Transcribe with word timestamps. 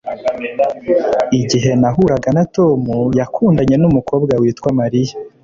Igihe 1.39 1.71
nahuraga 1.81 2.29
na 2.37 2.43
Tom, 2.55 2.81
yakundanye 3.19 3.75
numukobwa 3.79 4.33
witwa 4.41 4.69
Mariya. 4.79 5.15